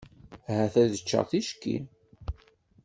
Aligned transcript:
Ahat 0.51 0.75
ad 0.81 0.93
ččeɣ 1.01 1.23
ticki. 1.31 1.77